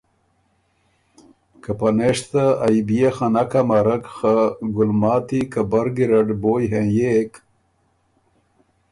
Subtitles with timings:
[1.63, 4.35] که پنېشته ائ بيې خه نک امرک خه
[4.75, 7.33] ګلماتی که بر ګیرډ بویٛ هېںئېک